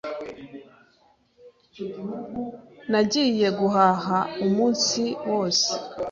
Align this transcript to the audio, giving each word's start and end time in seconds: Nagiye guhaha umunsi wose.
Nagiye 2.91 3.47
guhaha 3.59 4.17
umunsi 4.45 5.01
wose. 5.29 5.69